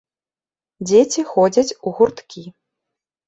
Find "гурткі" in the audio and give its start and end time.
1.99-2.43